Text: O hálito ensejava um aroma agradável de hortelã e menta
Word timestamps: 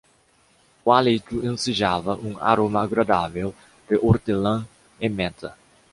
O 0.83 0.91
hálito 0.93 1.45
ensejava 1.45 2.15
um 2.15 2.35
aroma 2.39 2.81
agradável 2.81 3.53
de 3.87 3.97
hortelã 4.01 4.65
e 4.99 5.07
menta 5.07 5.55